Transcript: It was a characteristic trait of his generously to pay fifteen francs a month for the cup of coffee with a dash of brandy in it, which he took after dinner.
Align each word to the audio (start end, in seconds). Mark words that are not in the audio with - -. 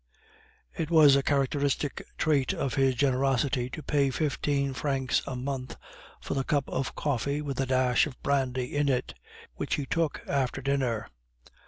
It 0.75 0.89
was 0.89 1.15
a 1.15 1.21
characteristic 1.21 2.03
trait 2.17 2.53
of 2.55 2.73
his 2.73 2.95
generously 2.95 3.69
to 3.69 3.83
pay 3.83 4.09
fifteen 4.09 4.73
francs 4.73 5.21
a 5.27 5.35
month 5.35 5.75
for 6.19 6.33
the 6.33 6.43
cup 6.43 6.67
of 6.67 6.95
coffee 6.95 7.39
with 7.39 7.61
a 7.61 7.67
dash 7.67 8.07
of 8.07 8.19
brandy 8.23 8.75
in 8.75 8.89
it, 8.89 9.13
which 9.57 9.75
he 9.75 9.85
took 9.85 10.23
after 10.27 10.59
dinner. 10.59 11.07